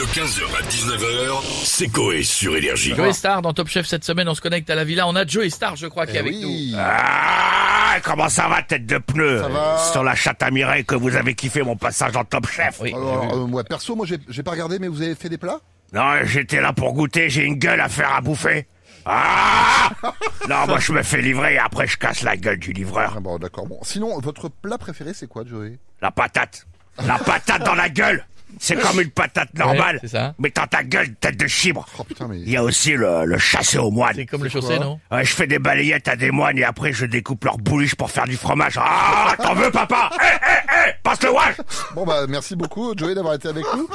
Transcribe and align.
De 0.00 0.06
15h 0.06 0.44
à 0.58 0.62
19h, 0.62 1.42
c'est 1.62 1.88
Coé 1.88 2.22
sur 2.22 2.56
Énergie. 2.56 2.94
Joey 2.94 3.12
Star 3.12 3.42
dans 3.42 3.52
Top 3.52 3.68
Chef 3.68 3.84
cette 3.84 4.02
semaine, 4.02 4.26
on 4.30 4.34
se 4.34 4.40
connecte 4.40 4.70
à 4.70 4.74
la 4.74 4.82
villa. 4.82 5.06
On 5.06 5.14
a 5.14 5.26
Joey 5.26 5.50
Star, 5.50 5.76
je 5.76 5.88
crois, 5.88 6.06
qui 6.06 6.12
est 6.12 6.16
Eh 6.16 6.20
avec 6.20 6.32
oui. 6.32 6.70
nous. 6.72 6.78
Ah, 6.80 7.96
comment 8.02 8.30
ça 8.30 8.48
va, 8.48 8.62
tête 8.62 8.86
de 8.86 8.96
pneu? 8.96 9.42
Ça 9.42 9.48
va. 9.48 9.76
Sur 9.92 10.02
la 10.02 10.14
chatte 10.14 10.42
à 10.42 10.50
Mireille 10.50 10.86
que 10.86 10.94
vous 10.94 11.14
avez 11.16 11.34
kiffé 11.34 11.62
mon 11.62 11.76
passage 11.76 12.16
en 12.16 12.24
Top 12.24 12.48
Chef. 12.48 12.78
Oui. 12.80 12.94
Alors, 12.94 13.30
euh, 13.34 13.46
moi, 13.46 13.62
perso, 13.62 13.94
moi, 13.94 14.06
j'ai 14.06 14.16
j'ai 14.30 14.42
pas 14.42 14.52
regardé, 14.52 14.78
mais 14.78 14.88
vous 14.88 15.02
avez 15.02 15.14
fait 15.14 15.28
des 15.28 15.36
plats? 15.36 15.60
Non, 15.92 16.14
j'étais 16.22 16.62
là 16.62 16.72
pour 16.72 16.94
goûter, 16.94 17.28
j'ai 17.28 17.42
une 17.44 17.58
gueule 17.58 17.82
à 17.82 17.90
faire 17.90 18.14
à 18.14 18.22
bouffer. 18.22 18.66
Ah 19.04 19.90
Non, 20.48 20.66
moi 20.66 20.78
je 20.78 20.92
me 20.92 21.02
fais 21.02 21.20
livrer 21.20 21.54
et 21.54 21.58
après 21.58 21.86
je 21.86 21.98
casse 21.98 22.22
la 22.22 22.38
gueule 22.38 22.58
du 22.58 22.72
livreur. 22.72 23.12
Ah 23.18 23.20
bon, 23.20 23.38
d'accord. 23.38 23.66
Bon, 23.66 23.78
sinon, 23.82 24.18
votre 24.20 24.48
plat 24.48 24.78
préféré, 24.78 25.12
c'est 25.12 25.26
quoi, 25.28 25.44
Joey? 25.44 25.78
La 26.00 26.10
patate. 26.10 26.66
La 27.06 27.18
patate 27.18 27.64
dans 27.64 27.74
la 27.74 27.90
gueule. 27.90 28.24
C'est 28.58 28.76
comme 28.80 29.00
une 29.00 29.10
patate 29.10 29.52
normale. 29.54 29.98
c'est 30.02 30.08
ça. 30.08 30.34
Mais 30.38 30.50
dans 30.50 30.66
ta 30.66 30.82
gueule, 30.82 31.14
tête 31.14 31.36
de 31.38 31.46
chibre. 31.46 31.86
Oh 31.98 32.04
putain, 32.04 32.28
mais... 32.28 32.38
Il 32.40 32.50
y 32.50 32.56
a 32.56 32.62
aussi 32.62 32.92
le, 32.92 33.24
le 33.24 33.38
chassé 33.38 33.78
aux 33.78 33.90
moines. 33.90 34.14
C'est 34.16 34.26
comme 34.26 34.44
le 34.44 34.50
chaussé, 34.50 34.78
non? 34.78 35.00
Ouais, 35.10 35.24
je 35.24 35.34
fais 35.34 35.46
des 35.46 35.58
balayettes 35.58 36.08
à 36.08 36.16
des 36.16 36.30
moines 36.30 36.58
et 36.58 36.64
après 36.64 36.92
je 36.92 37.06
découpe 37.06 37.44
leur 37.44 37.58
bouliche 37.58 37.94
pour 37.94 38.10
faire 38.10 38.24
du 38.26 38.36
fromage. 38.36 38.78
Ah, 38.80 39.34
t'en 39.42 39.54
veux 39.54 39.70
papa? 39.70 40.10
Hé, 40.20 40.24
hé, 40.24 40.88
hé 40.88 40.92
Passe 41.02 41.22
le 41.22 41.30
wash 41.30 41.54
Bon, 41.94 42.04
bah, 42.04 42.26
merci 42.28 42.56
beaucoup, 42.56 42.94
Joey, 42.96 43.14
d'avoir 43.14 43.34
été 43.34 43.48
avec 43.48 43.64
nous. 43.76 43.88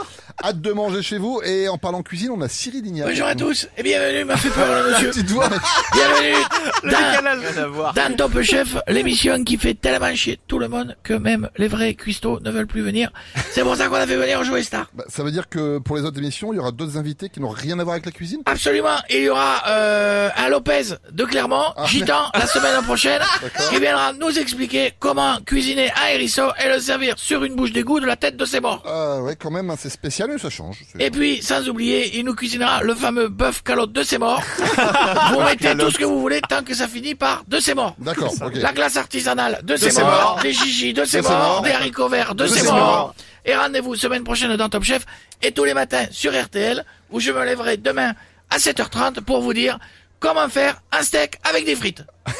Hâte 0.46 0.62
de 0.62 0.72
manger 0.74 1.02
chez 1.02 1.18
vous. 1.18 1.42
Et 1.44 1.68
en 1.68 1.80
parlant 1.80 2.04
cuisine, 2.04 2.30
on 2.30 2.40
a 2.42 2.48
Cyril 2.48 2.84
Lignac. 2.84 3.08
Bonjour 3.08 3.26
à 3.26 3.34
tous 3.34 3.68
et 3.80 3.82
bienvenue, 3.82 4.26
m'a 4.26 4.38
fait 4.38 4.50
peur 4.52 4.86
monsieur. 4.92 5.10
Petite 5.10 5.32
voix, 5.32 5.50
mais- 5.50 5.58
Bienvenue 5.92 6.36
dans, 6.84 7.94
dans 7.94 8.16
Top 8.16 8.40
Chef, 8.44 8.76
l'émission 8.88 9.44
qui 9.44 9.58
fait 9.58 9.74
tellement 9.74 10.14
chier 10.14 10.40
tout 10.48 10.60
le 10.60 10.68
monde 10.68 10.96
que 11.02 11.14
même 11.16 11.50
les 11.58 11.68
vrais 11.68 11.96
cuistots 11.96 12.40
ne 12.42 12.52
veulent 12.52 12.68
plus 12.68 12.84
venir. 12.84 13.12
C'est 13.54 13.64
pour 13.64 13.76
ça 13.76 13.88
qu'on 13.88 13.96
a 13.96 14.06
fait 14.06 14.18
venir 14.18 14.44
Joey 14.44 14.62
Star. 14.62 14.88
Bah, 14.94 15.04
ça 15.08 15.24
veut 15.24 15.32
dire 15.32 15.50
que 15.50 15.80
pour 15.80 15.98
les 15.98 16.04
autres 16.04 16.20
émissions, 16.20 16.54
il 16.54 16.58
y 16.58 16.60
aura 16.60 16.72
d'autres 16.72 16.98
invités 17.00 17.30
qui 17.30 17.40
n'ont 17.40 17.50
rien 17.50 17.80
à 17.80 17.84
voir 17.84 17.94
avec 17.96 18.06
la 18.06 18.12
cuisine? 18.12 18.42
Absolument, 18.46 18.98
il 19.10 19.22
y 19.24 19.30
aura 19.30 19.64
euh, 19.68 20.30
un 20.38 20.50
Lopez 20.50 20.84
de 21.12 21.24
Clermont, 21.26 21.74
Ah, 21.76 21.88
gitan, 21.88 22.30
la 22.36 22.46
semaine 22.46 22.84
prochaine, 22.84 23.22
qui 23.72 23.80
viendra 23.80 24.14
nous 24.14 24.38
expliquer 24.38 24.94
comment 25.00 25.38
cuisiner 25.44 25.90
un 26.04 26.10
hérisson 26.14 26.52
et 26.64 26.70
le 26.72 26.80
servir 26.80 27.16
sur 27.18 27.44
une 27.44 27.56
bouche 27.56 27.72
d'égout 27.72 28.00
de 28.00 28.06
la 28.06 28.16
tête 28.16 28.38
de 28.38 28.46
ses 28.46 28.60
morts. 28.60 28.84
Ah 28.86 29.24
ouais, 29.24 29.36
quand 29.36 29.50
même, 29.50 29.72
hein, 29.72 29.76
c'est 29.80 29.90
spécial, 29.90 30.30
mais 30.36 30.42
ça 30.42 30.50
change. 30.50 30.78
Et 31.00 31.10
puis, 31.10 31.42
sans 31.42 31.68
oublier, 31.70 32.18
il 32.18 32.26
nous 32.26 32.36
cuisinera 32.36 32.84
le 32.84 32.94
fameux 32.94 33.30
bœuf 33.30 33.64
calotte 33.64 33.92
de 33.94 34.04
ses 34.04 34.18
morts. 34.18 34.42
vous 35.32 35.42
mettez 35.42 35.76
tout 35.76 35.90
ce 35.90 35.98
que 35.98 36.04
vous 36.04 36.20
voulez 36.20 36.42
tant 36.42 36.62
que 36.62 36.74
ça 36.74 36.88
finit 36.88 37.16
par 37.16 37.44
de 37.48 37.60
ses 37.60 37.74
morts. 37.74 37.96
D'accord, 38.00 38.34
ok. 38.42 38.56
La 38.56 38.74
glace 38.74 38.98
artisanale 38.98 39.62
de 39.64 39.76
ses 39.78 39.92
ses 39.92 40.02
morts, 40.02 40.12
morts. 40.12 40.40
des 40.42 40.52
gigis 40.52 40.94
de 40.94 41.06
ses 41.06 41.22
ses 41.22 41.22
morts, 41.22 41.32
morts. 41.32 41.62
des 41.62 41.72
haricots 41.72 42.10
verts 42.10 42.36
de, 42.36 42.48
ses 42.48 42.60
ses 42.60 42.66
morts. 42.66 42.76
morts. 42.76 43.16
Et 43.46 43.56
rendez-vous 43.56 43.96
semaine 43.96 44.24
prochaine 44.24 44.56
dans 44.58 44.70
Top 44.70 44.84
Chef 44.84 45.06
et 45.42 45.52
tous 45.52 45.64
les 45.64 45.74
matins 45.74 46.06
sur 46.12 46.34
RTL 46.34 46.84
où 47.12 47.20
je 47.20 47.32
me 47.32 47.44
lèverai 47.46 47.78
demain 47.78 48.14
à 48.50 48.58
7h30 48.58 49.22
pour 49.22 49.42
vous 49.42 49.54
dire 49.54 49.80
comment 50.26 50.50
faire 50.50 50.82
un 50.92 51.04
steak 51.04 51.38
avec 51.44 51.66
des 51.66 51.76
frites. 51.76 52.04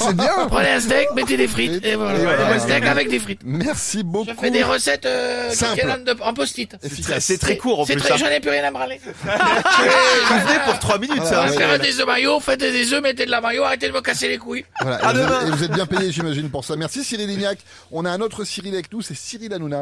C'est 0.00 0.16
bien 0.16 0.48
Prenez 0.48 0.70
un 0.70 0.80
steak, 0.80 1.08
mettez 1.14 1.36
des 1.36 1.46
frites 1.46 1.84
et 1.84 1.94
voilà. 1.94 2.18
Et 2.18 2.22
voilà. 2.22 2.48
Un 2.54 2.58
steak 2.58 2.84
avec 2.84 3.08
des 3.08 3.20
frites. 3.20 3.40
Merci 3.44 4.02
beaucoup. 4.02 4.30
Je 4.30 4.34
fais 4.34 4.50
des 4.50 4.64
recettes 4.64 5.06
euh, 5.06 5.50
de- 5.50 6.22
en 6.22 6.34
post-it. 6.34 6.76
C'est 7.20 7.38
très 7.38 7.56
court 7.56 7.80
en 7.80 7.84
C'est 7.84 7.92
plus. 7.94 8.00
très, 8.02 8.10
ça. 8.10 8.16
j'en 8.16 8.26
ai 8.26 8.40
plus 8.40 8.50
rien 8.50 8.64
à 8.64 8.70
me 8.70 8.74
branler. 8.74 9.00
Venez 9.24 10.58
pour 10.64 10.78
3 10.80 10.98
minutes 10.98 11.24
ça. 11.24 11.46
Ouais, 11.46 11.56
ouais. 11.56 11.78
des 11.78 12.00
œufs 12.00 12.06
maillots, 12.06 12.40
faites 12.40 12.58
des 12.60 12.92
œufs, 12.92 13.02
mettez 13.02 13.26
de 13.26 13.30
la 13.30 13.40
maillot, 13.40 13.62
arrêtez 13.62 13.86
de 13.88 13.92
me 13.92 14.00
casser 14.00 14.28
les 14.28 14.38
couilles. 14.38 14.64
Voilà, 14.80 14.98
et, 14.98 15.14
vous 15.14 15.20
êtes, 15.22 15.42
et 15.46 15.50
vous 15.50 15.64
êtes 15.64 15.72
bien 15.72 15.86
payé, 15.86 16.10
j'imagine, 16.10 16.50
pour 16.50 16.64
ça. 16.64 16.74
Merci 16.74 17.04
Cyril 17.04 17.28
Lignac. 17.28 17.58
On 17.92 18.04
a 18.04 18.10
un 18.10 18.20
autre 18.20 18.42
Cyril 18.44 18.74
avec 18.74 18.92
nous, 18.92 19.02
c'est 19.02 19.16
Cyril 19.16 19.52
Hanouna. 19.54 19.80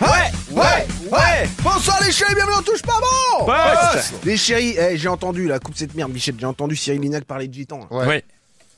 Ouais, 0.00 0.08
ouais, 0.52 0.86
ouais. 1.10 1.48
Bonsoir 1.62 1.98
les 2.04 2.12
chéris, 2.12 2.34
bienvenue 2.34 2.56
on 2.58 2.62
touche 2.62 2.82
pas 2.82 2.98
bon. 3.00 3.46
Poste. 3.46 4.14
Les 4.24 4.36
chéris, 4.36 4.76
eh, 4.78 4.96
j'ai 4.98 5.08
entendu 5.08 5.46
la 5.48 5.58
coupe 5.58 5.76
cette 5.76 5.94
merde, 5.94 6.12
Michel. 6.12 6.34
J'ai 6.38 6.46
entendu 6.46 6.76
Cyril 6.76 7.00
Lignac 7.00 7.24
parler 7.24 7.48
de 7.48 7.54
gitans. 7.54 7.80
Ouais. 7.90 8.06
Ouais. 8.06 8.24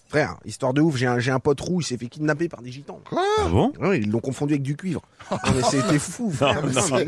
Frère, 0.08 0.36
histoire 0.46 0.72
de 0.72 0.80
ouf. 0.80 0.96
J'ai 0.96 1.06
un, 1.06 1.18
j'ai 1.18 1.30
un 1.32 1.40
pote 1.40 1.60
roux, 1.60 1.80
il 1.82 1.84
s'est 1.84 1.98
fait 1.98 2.06
kidnapper 2.06 2.48
par 2.48 2.62
des 2.62 2.70
gitans. 2.72 2.98
Quoi 3.10 3.22
Ah 3.40 3.48
bon 3.48 3.72
Ouais, 3.80 3.98
ils 4.00 4.10
l'ont 4.10 4.20
confondu 4.20 4.54
avec 4.54 4.62
du 4.62 4.74
cuivre. 4.76 5.02
Non, 5.30 5.38
mais 5.54 5.62
c'était 5.70 5.98
fou, 5.98 6.30
frère. 6.32 6.62
mais 6.64 6.72
Non, 6.72 6.80
c'est- 6.82 7.04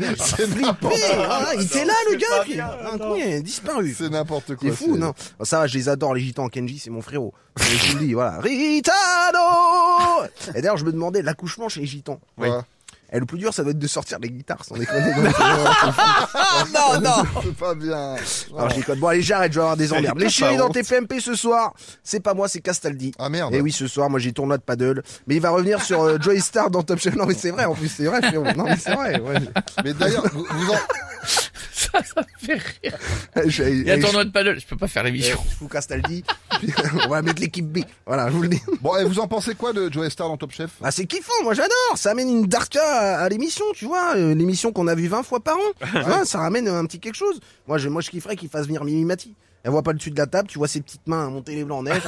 n'importe 0.47 0.79
quoi. 0.81 1.53
Il 1.55 1.61
était 1.63 1.85
là, 1.85 1.93
le 2.11 2.17
gars. 2.17 2.27
Puis, 2.43 2.59
un 2.59 2.97
coup, 2.99 3.15
il 3.15 3.33
a 3.33 3.39
disparu. 3.39 3.95
C'est 3.97 4.09
n'importe 4.09 4.55
quoi. 4.55 4.69
C'est 4.69 4.75
fou, 4.75 4.97
non 4.97 5.13
Bon, 5.39 5.45
Ça, 5.45 5.65
je 5.67 5.75
les 5.77 5.89
adore, 5.89 6.13
les 6.13 6.21
gitans. 6.21 6.47
Kenji, 6.49 6.77
c'est 6.77 6.91
mon 6.91 7.01
frérot. 7.01 7.33
Mais 7.57 7.65
je 7.65 7.91
vous 7.93 7.99
le 7.99 8.05
dis, 8.05 8.13
voilà. 8.13 8.39
Ritano 8.39 8.93
Et 10.53 10.61
d'ailleurs, 10.61 10.77
je 10.77 10.85
me 10.85 10.91
demandais 10.91 11.21
l'accouchement 11.23 11.69
chez 11.69 11.79
les 11.79 11.87
gitans. 11.87 12.19
Ouais. 12.37 12.49
Et 13.13 13.19
le 13.19 13.25
plus 13.25 13.37
dur, 13.37 13.53
ça 13.53 13.63
doit 13.63 13.71
être 13.71 13.79
de 13.79 13.87
sortir 13.87 14.19
les 14.19 14.29
guitares, 14.29 14.63
sans 14.63 14.75
déconner. 14.75 15.11
non, 16.73 17.01
non 17.01 17.23
C'est 17.43 17.55
pas 17.55 17.75
bien. 17.75 18.15
Alors 18.57 18.69
je 18.69 18.75
déconne. 18.75 18.99
Bon 18.99 19.07
allez 19.07 19.21
j'arrête, 19.21 19.51
je 19.51 19.57
vais 19.57 19.63
avoir 19.63 19.77
des 19.77 19.91
emmerdes. 19.93 20.19
Les 20.19 20.29
chéris 20.29 20.57
dans 20.57 20.67
honte. 20.67 20.73
TPMP 20.73 21.19
ce 21.19 21.35
soir, 21.35 21.73
c'est 22.03 22.19
pas 22.21 22.33
moi, 22.33 22.47
c'est 22.47 22.61
Castaldi. 22.61 23.11
Ah 23.19 23.29
merde. 23.29 23.53
Et 23.53 23.61
oui 23.61 23.71
ce 23.71 23.87
soir, 23.87 24.09
moi 24.09 24.19
j'ai 24.19 24.31
tournoi 24.31 24.57
de 24.57 24.63
paddle. 24.63 25.03
Mais 25.27 25.35
il 25.35 25.41
va 25.41 25.49
revenir 25.49 25.81
sur 25.81 26.01
euh, 26.03 26.17
Joey 26.21 26.39
Star 26.39 26.69
dans 26.71 26.83
Top 26.83 26.99
Chef. 26.99 27.15
Non 27.15 27.25
mais 27.25 27.33
c'est 27.33 27.51
vrai, 27.51 27.65
en 27.65 27.75
plus 27.75 27.89
c'est 27.89 28.05
vrai 28.05 28.21
frérot. 28.21 28.45
Non 28.55 28.63
mais 28.65 28.77
c'est 28.77 28.93
vrai. 28.93 29.19
Ouais. 29.19 29.35
Mais 29.83 29.93
d'ailleurs, 29.93 30.25
vous, 30.33 30.45
vous 30.49 30.71
en... 30.71 30.75
Ça, 31.73 31.99
ça 32.03 32.21
me 32.21 32.47
fait 32.47 32.61
rire. 32.83 32.97
Je- 33.47 33.63
Il 33.63 33.87
y 33.87 33.91
a 33.91 33.95
je- 33.97 34.01
tournoi 34.01 34.23
de 34.23 34.29
paddle, 34.29 34.59
je 34.59 34.65
peux 34.67 34.77
pas 34.77 34.87
faire 34.87 35.03
l'émission. 35.03 35.37
je 35.49 35.55
fous 35.55 35.67
Castaldi. 35.67 36.23
Puis, 36.61 36.71
On 37.05 37.09
va 37.09 37.21
mettre 37.23 37.41
l'équipe 37.41 37.65
B. 37.67 37.79
Voilà, 38.05 38.29
je 38.29 38.33
vous 38.35 38.43
le 38.43 38.49
dis. 38.49 38.61
Bon, 38.81 38.95
et 38.95 39.03
vous 39.03 39.19
en 39.19 39.27
pensez 39.27 39.55
quoi 39.55 39.73
de 39.73 39.91
Joe 39.91 40.07
Star 40.09 40.27
dans 40.27 40.37
Top 40.37 40.51
Chef? 40.51 40.69
Ah 40.83 40.91
c'est 40.91 41.05
kiffant, 41.05 41.33
moi 41.43 41.53
j'adore. 41.55 41.71
Ça 41.95 42.11
amène 42.11 42.29
une 42.29 42.45
darka 42.45 42.81
à, 42.83 43.23
à 43.23 43.29
l'émission, 43.29 43.65
tu 43.73 43.85
vois, 43.85 44.15
euh, 44.15 44.35
l'émission 44.35 44.71
qu'on 44.71 44.87
a 44.87 44.93
vue 44.95 45.07
20 45.07 45.23
fois 45.23 45.39
par 45.39 45.57
an. 45.57 45.87
Tu 45.91 46.01
vois, 46.01 46.23
ça 46.25 46.39
ramène 46.39 46.67
un 46.67 46.85
petit 46.85 46.99
quelque 46.99 47.15
chose. 47.15 47.39
Moi 47.67 47.77
je, 47.79 47.89
moi 47.89 48.01
je 48.01 48.09
kifferais 48.11 48.35
qu'il 48.35 48.49
fasse 48.49 48.67
venir 48.67 48.83
Mimi 48.83 49.05
Mati. 49.05 49.33
Elle 49.63 49.71
voit 49.71 49.83
pas 49.83 49.91
le 49.91 49.99
dessus 49.99 50.09
de 50.09 50.17
la 50.17 50.25
table, 50.25 50.47
tu 50.47 50.57
vois 50.57 50.67
ses 50.67 50.81
petites 50.81 51.05
mains 51.05 51.29
monter 51.29 51.53
les 51.53 51.63
blancs 51.63 51.79
en 51.79 51.83
neige. 51.83 52.01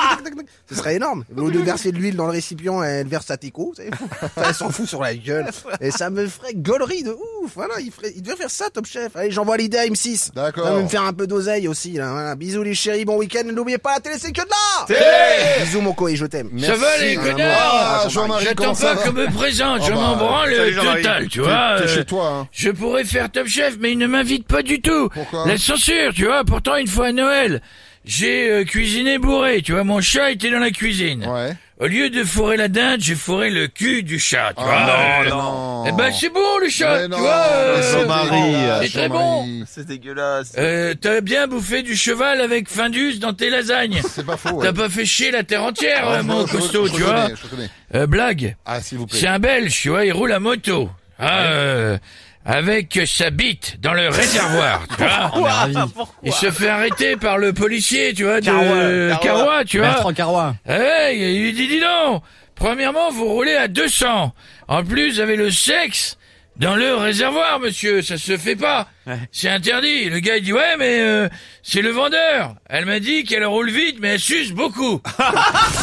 Ce 0.68 0.74
serait 0.74 0.96
énorme. 0.96 1.24
Au 1.36 1.48
lieu 1.48 1.60
de 1.60 1.64
verser 1.64 1.92
de 1.92 1.98
l'huile 1.98 2.16
dans 2.16 2.24
le 2.24 2.32
récipient, 2.32 2.82
elle 2.82 3.06
verse 3.06 3.26
sa 3.26 3.36
sais. 3.36 3.90
Elle 4.36 4.54
s'en 4.54 4.70
fout 4.70 4.86
sur 4.86 5.02
la 5.02 5.14
gueule. 5.14 5.50
Et 5.80 5.90
ça 5.90 6.08
me 6.08 6.26
ferait 6.26 6.54
gaulerie 6.54 7.02
de 7.02 7.10
ouf. 7.10 7.35
Voilà, 7.54 7.74
il, 7.80 7.90
ferait, 7.90 8.12
il 8.16 8.22
devrait 8.22 8.36
faire 8.36 8.50
ça, 8.50 8.70
Top 8.70 8.86
Chef. 8.86 9.14
Allez, 9.16 9.30
j'envoie 9.30 9.56
l'idée 9.56 9.78
à 9.78 9.86
M6. 9.86 10.32
D'accord. 10.34 10.66
Ça 10.66 10.72
va 10.74 10.82
me 10.82 10.88
faire 10.88 11.02
un 11.02 11.12
peu 11.12 11.26
d'oseille 11.26 11.68
aussi. 11.68 11.92
Là. 11.92 12.10
Voilà. 12.12 12.34
Bisous 12.34 12.62
les 12.62 12.74
chéris, 12.74 13.04
bon 13.04 13.16
week-end. 13.18 13.42
N'oubliez 13.44 13.78
pas 13.78 13.94
la 13.94 14.00
télé, 14.00 14.16
c'est 14.18 14.32
que 14.32 14.42
de 14.42 14.48
là. 14.48 15.64
Bisous 15.64 15.80
mon 15.80 15.92
coï, 15.92 16.16
je 16.16 16.26
t'aime. 16.26 16.50
Ça 16.60 16.74
va 16.76 16.96
les 16.98 17.16
Merci. 17.16 17.30
connards 17.30 17.56
Ah, 17.58 18.08
J'attends 18.40 18.74
pas 18.74 18.96
qu'on 18.96 19.12
me 19.12 19.26
présente, 19.32 19.82
je 19.82 19.92
Ah 19.92 19.94
bah, 19.94 20.00
m'en 20.00 20.16
branle 20.16 20.54
salut, 20.54 20.72
Jean-Marie. 20.72 21.02
total, 21.02 21.28
tu 21.28 21.40
vois. 21.40 21.76
T'es 21.78 21.84
euh, 21.84 21.88
chez 21.94 22.04
toi, 22.04 22.28
hein 22.28 22.48
Je 22.52 22.70
pourrais 22.70 23.04
faire 23.04 23.30
Top 23.30 23.46
Chef, 23.46 23.76
mais 23.80 23.92
il 23.92 23.98
ne 23.98 24.06
m'invite 24.06 24.46
pas 24.46 24.62
du 24.62 24.80
tout. 24.80 25.08
Pourquoi 25.10 25.46
La 25.46 25.58
censure, 25.58 26.12
tu 26.14 26.26
vois. 26.26 26.44
Pourtant, 26.44 26.76
une 26.76 26.86
fois 26.86 27.06
à 27.08 27.12
Noël, 27.12 27.62
j'ai 28.04 28.50
euh, 28.50 28.64
cuisiné 28.64 29.18
bourré, 29.18 29.62
tu 29.62 29.72
vois. 29.72 29.84
Mon 29.84 30.00
chat 30.00 30.30
était 30.32 30.50
dans 30.50 30.58
la 30.58 30.70
cuisine. 30.70 31.26
Ouais. 31.26 31.52
Au 31.78 31.86
lieu 31.86 32.08
de 32.08 32.24
fourrer 32.24 32.56
la 32.56 32.68
dinde, 32.68 33.00
j'ai 33.02 33.14
fourré 33.14 33.50
le 33.50 33.66
cul 33.68 34.02
du 34.02 34.18
chat, 34.18 34.54
tu 34.56 34.62
vois. 34.62 34.72
Ah, 34.74 35.20
Euh, 35.26 35.28
non. 35.28 35.84
Eh 35.86 35.92
ben, 35.92 36.10
c'est 36.10 36.30
bon, 36.30 36.40
le 36.62 36.70
chat, 36.70 37.00
Mais 37.00 37.04
tu 37.04 37.10
non, 37.10 37.18
vois. 37.18 37.46
euh, 37.52 37.82
c'est 37.82 37.98
dégueulasse, 37.98 38.82
c'est 38.86 38.92
très 38.92 39.08
Jean-Marie. 39.08 39.64
C'est 39.68 39.86
dégueulasse. 39.86 40.52
euh, 40.56 40.94
T'as 40.98 41.20
bien 41.20 41.46
bouffé 41.46 41.82
du 41.82 41.94
cheval 41.94 42.40
avec 42.40 42.70
Findus 42.70 43.18
dans 43.18 43.34
tes 43.34 43.50
lasagnes. 43.50 44.00
C'est 44.08 44.24
pas 44.24 44.38
faux. 44.38 44.58
T'as 44.62 44.68
Ouais. 44.68 44.72
pas 44.72 44.88
fait 44.88 45.04
chier 45.04 45.30
la 45.30 45.42
terre 45.42 45.64
entière, 45.64 46.04
Ah, 46.06 46.12
euh, 46.14 46.22
mon 46.22 46.46
je- 46.46 46.52
costaud, 46.52 46.86
je 46.86 46.92
tu 46.94 47.02
vois. 47.02 47.24
connais, 47.24 47.34
Je 47.42 47.46
connais. 47.48 47.70
Euh, 47.94 48.06
blague. 48.06 48.56
Ah, 48.64 48.80
s'il 48.80 48.96
vous 48.96 49.06
plaît. 49.06 49.18
C'est 49.20 49.26
un 49.28 49.38
Belge, 49.38 49.70
tu 49.78 49.90
vois, 49.90 50.06
il 50.06 50.12
roule 50.12 50.32
à 50.32 50.38
moto. 50.40 50.88
Ah, 51.18 51.42
euh, 51.44 51.98
avec 52.46 53.00
sa 53.06 53.30
bite 53.30 53.80
dans 53.80 53.92
le 53.92 54.08
réservoir, 54.08 54.86
tu 54.88 55.02
vois. 55.02 55.68
Il 56.22 56.32
se 56.32 56.50
fait 56.50 56.68
arrêter 56.68 57.16
par 57.16 57.38
le 57.38 57.52
policier, 57.52 58.14
tu 58.14 58.22
vois, 58.22 58.40
de. 58.40 59.12
Carois, 59.20 59.64
tu 59.64 59.78
vois. 59.78 59.88
Bertrand 59.88 60.12
Carrois. 60.12 60.54
Hey, 60.66 61.18
il 61.18 61.42
lui 61.42 61.52
dit, 61.52 61.66
dis 61.66 61.80
donc, 61.80 62.22
premièrement, 62.54 63.10
vous 63.10 63.26
roulez 63.26 63.56
à 63.56 63.66
200. 63.66 64.32
En 64.68 64.84
plus, 64.84 65.14
vous 65.14 65.20
avez 65.20 65.34
le 65.36 65.50
sexe 65.50 66.16
dans 66.56 66.76
le 66.76 66.94
réservoir, 66.94 67.60
monsieur, 67.60 68.00
ça 68.00 68.16
se 68.16 68.36
fait 68.36 68.56
pas. 68.56 68.88
C'est 69.32 69.48
interdit. 69.48 70.08
Le 70.08 70.20
gars, 70.20 70.36
il 70.36 70.44
dit, 70.44 70.52
ouais, 70.52 70.76
mais 70.78 71.00
euh, 71.00 71.28
c'est 71.62 71.82
le 71.82 71.90
vendeur. 71.90 72.54
Elle 72.68 72.86
m'a 72.86 73.00
dit 73.00 73.24
qu'elle 73.24 73.44
roule 73.44 73.70
vite, 73.70 73.98
mais 74.00 74.14
elle 74.14 74.20
suce 74.20 74.52
beaucoup. 74.52 75.02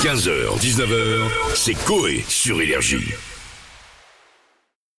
15h, 0.02 0.60
19h, 0.60 1.30
c'est 1.56 1.76
Coé 1.86 2.24
sur 2.28 2.60
Énergie. 2.62 3.14